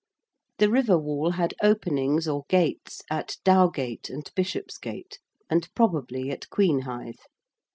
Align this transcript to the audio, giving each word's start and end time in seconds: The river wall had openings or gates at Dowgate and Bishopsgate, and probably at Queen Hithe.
The 0.57 0.67
river 0.71 0.97
wall 0.97 1.29
had 1.33 1.53
openings 1.61 2.27
or 2.27 2.45
gates 2.49 3.03
at 3.11 3.35
Dowgate 3.45 4.09
and 4.09 4.27
Bishopsgate, 4.35 5.19
and 5.47 5.69
probably 5.75 6.31
at 6.31 6.49
Queen 6.49 6.79
Hithe. 6.85 7.19